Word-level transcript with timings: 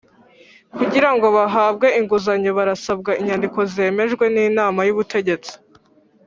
Kugira 0.77 1.09
ngo 1.15 1.27
bahabwe 1.37 1.87
inguzanyo 1.99 2.51
barasabwa 2.57 3.11
inyandiko 3.21 3.59
zemejwe 3.73 4.25
n’inama 4.33 4.79
y’ubutegetsi 4.87 5.53